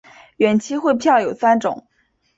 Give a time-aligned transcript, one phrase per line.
[0.37, 1.85] 远期汇票有三种。